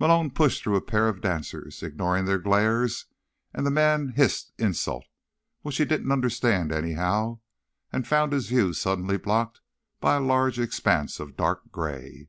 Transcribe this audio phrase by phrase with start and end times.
[0.00, 3.06] Malone pushed through a pair of dancers, ignored their glares
[3.54, 5.06] and the man's hissed insult,
[5.62, 7.38] which he didn't understand anyhow,
[7.92, 9.60] and found his view suddenly blocked
[10.00, 12.28] by a large expanse of dark grey.